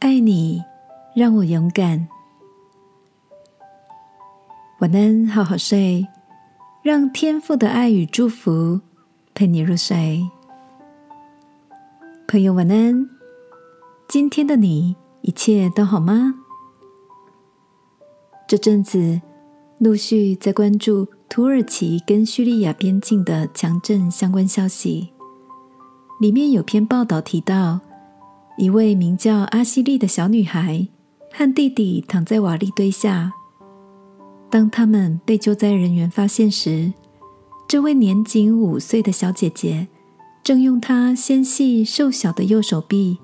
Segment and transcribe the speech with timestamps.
[0.00, 0.64] 爱你，
[1.14, 2.08] 让我勇敢。
[4.78, 6.08] 晚安，好好睡，
[6.82, 8.80] 让天父的爱与祝福
[9.34, 10.26] 陪你入睡。
[12.26, 13.10] 朋友，晚安。
[14.08, 16.34] 今天的你一切都好吗？
[18.48, 19.20] 这阵子
[19.76, 25.12] 陆续在关注土耳其跟叙利亚边境的强震相关消息，
[26.18, 27.80] 里面有篇报道提到。
[28.60, 30.86] 一位名叫阿西利的小女孩
[31.32, 33.32] 和弟弟躺在瓦砾堆下。
[34.50, 36.92] 当他们被救灾人员发现时，
[37.66, 39.88] 这位年仅五岁的小姐姐
[40.44, 43.16] 正用她纤细瘦小的右手臂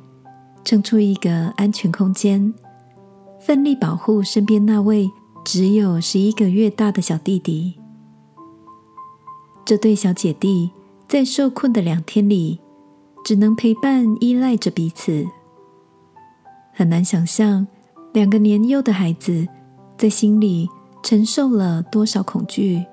[0.65, 2.55] 撑出一个安全空间，
[3.39, 5.11] 奋力保护身边那位
[5.45, 7.75] 只有十一个月大的小弟弟。
[9.67, 10.71] 这对小姐弟
[11.07, 12.61] 在受困的两天里。
[13.27, 15.27] 只能陪伴、依赖着彼此，
[16.73, 17.67] 很难想象
[18.13, 19.45] 两个年幼的孩子
[19.99, 20.69] 在心里
[21.03, 22.87] 承受了多少恐惧。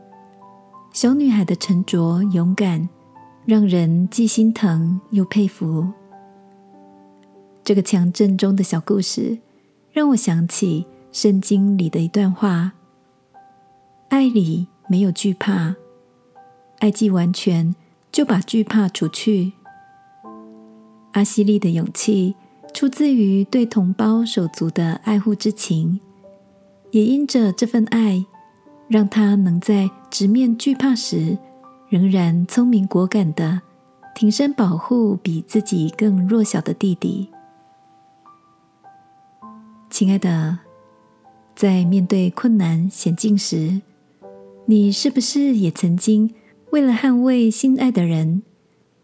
[0.91, 2.89] 小女孩的沉着勇敢，
[3.45, 5.87] 让人既心疼又佩服。
[7.63, 9.37] 这个强震中的小故事，
[9.91, 12.71] 让我想起圣经里的一段话
[14.09, 15.75] ：“爱里没有惧怕，
[16.79, 17.75] 爱既完全，
[18.11, 19.53] 就把惧怕除去。”
[21.13, 22.35] 阿西利的勇气
[22.73, 25.99] 出自于对同胞手足的爱护之情，
[26.91, 28.25] 也因着这份爱，
[28.87, 31.37] 让他能在直面惧怕时，
[31.89, 33.61] 仍然聪明果敢的
[34.15, 37.29] 挺身保护比自己更弱小的弟弟。
[39.89, 40.57] 亲爱的，
[41.55, 43.81] 在面对困难险境时，
[44.65, 46.33] 你是不是也曾经
[46.71, 48.41] 为了捍卫心爱的人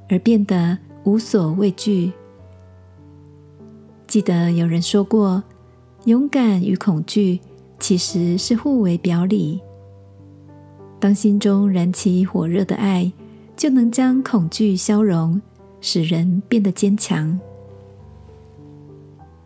[0.09, 0.79] 而变得？
[1.03, 2.11] 无所畏惧。
[4.07, 5.43] 记得有人说过，
[6.05, 7.39] 勇敢与恐惧
[7.79, 9.61] 其实是互为表里。
[10.99, 13.11] 当心中燃起火热的爱，
[13.55, 15.41] 就能将恐惧消融，
[15.79, 17.39] 使人变得坚强。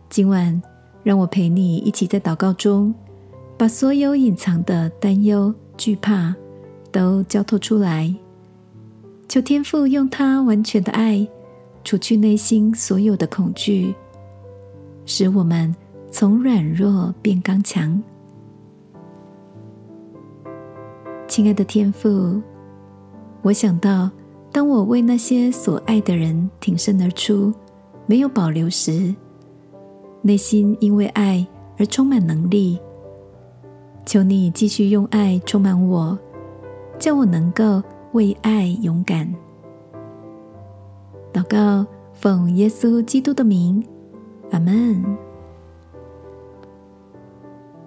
[0.08, 0.60] 今晚，
[1.02, 2.94] 让我陪你一起在祷告中，
[3.56, 6.34] 把所有隐藏的担忧、惧怕
[6.90, 8.14] 都交托出来，
[9.28, 11.28] 求天父用他完全的爱。
[11.84, 13.94] 除去内心所有的恐惧，
[15.04, 15.72] 使我们
[16.10, 18.02] 从软弱变刚强。
[21.28, 22.40] 亲爱的天父，
[23.42, 24.10] 我想到，
[24.50, 27.52] 当我为那些所爱的人挺身而出，
[28.06, 29.14] 没有保留时，
[30.22, 31.46] 内心因为爱
[31.76, 32.78] 而充满能力。
[34.06, 36.18] 求你继续用爱充满我，
[36.98, 39.30] 叫我能够为爱勇敢。
[41.34, 43.84] 祷告，奉耶稣基督的名，
[44.52, 45.04] 阿门。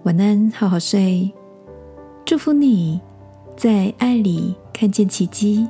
[0.03, 1.31] 晚安，好好睡。
[2.25, 2.99] 祝福你
[3.55, 5.65] 在爱里看见奇迹。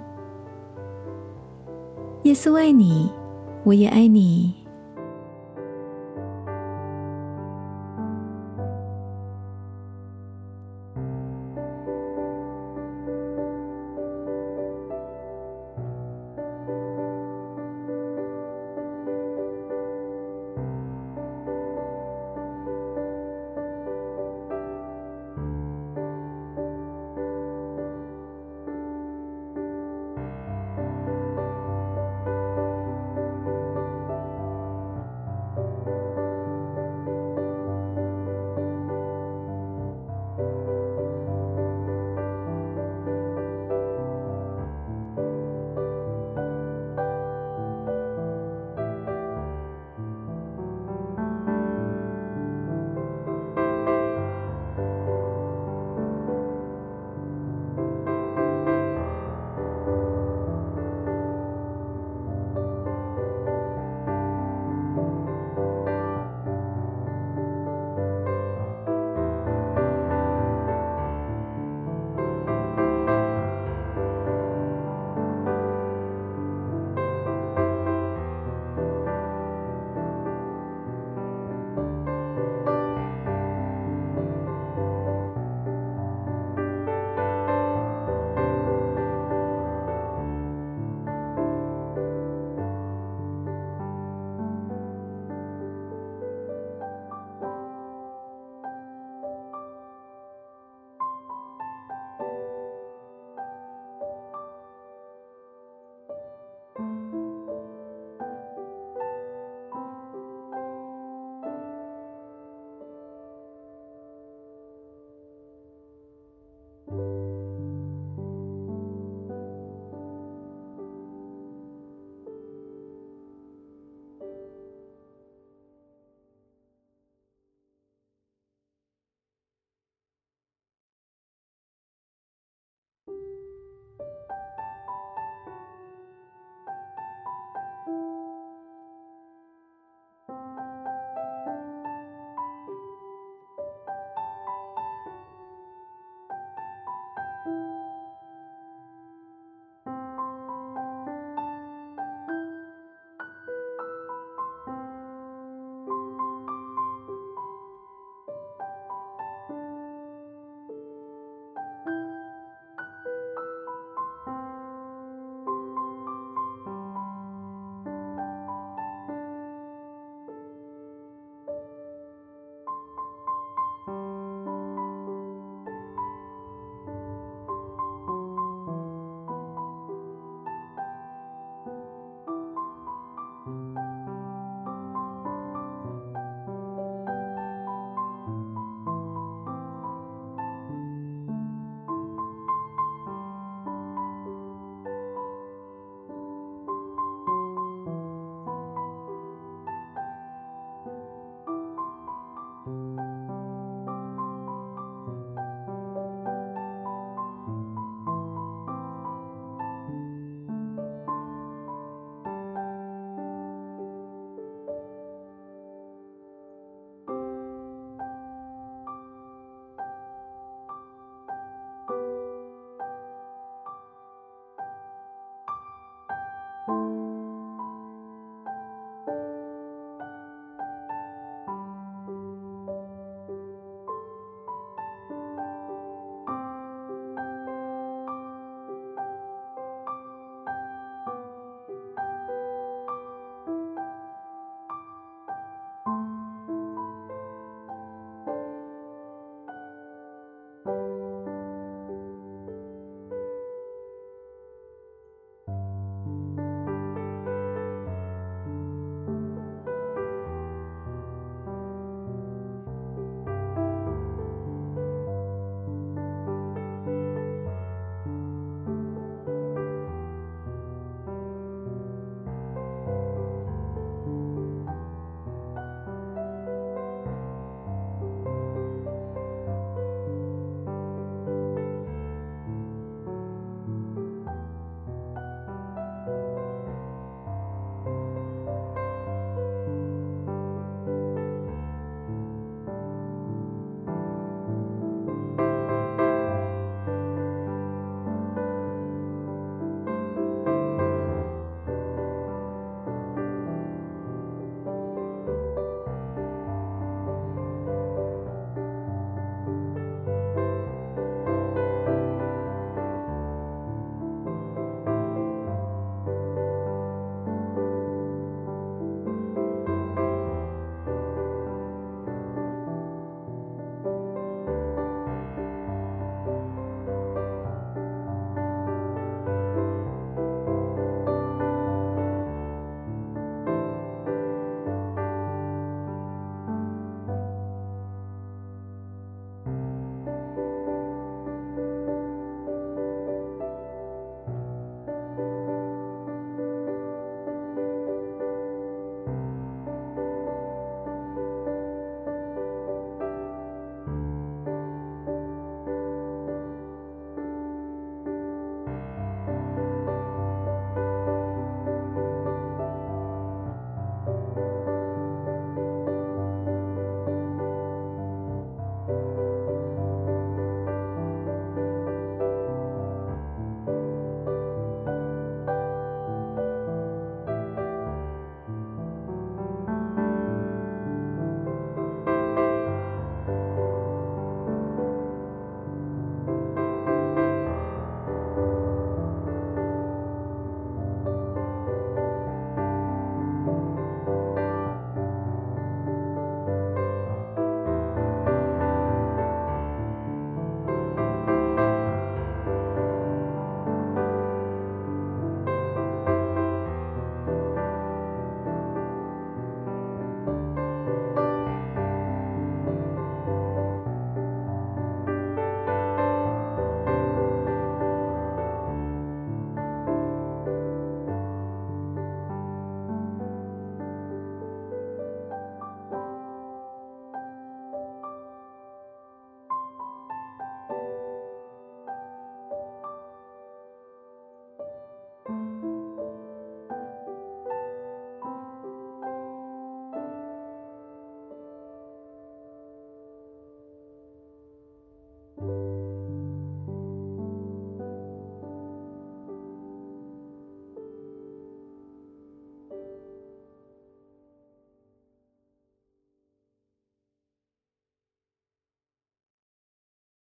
[2.23, 3.11] 耶稣爱你，
[3.63, 4.55] 我也爱你。